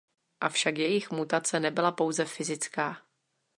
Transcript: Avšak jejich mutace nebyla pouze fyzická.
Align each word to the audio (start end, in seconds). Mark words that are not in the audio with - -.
Avšak 0.41 0.77
jejich 0.77 1.11
mutace 1.11 1.59
nebyla 1.59 1.91
pouze 1.91 2.25
fyzická. 2.25 3.01